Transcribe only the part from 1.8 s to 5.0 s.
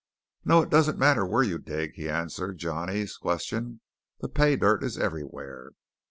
he answered Johnny's question. "The pay dirt is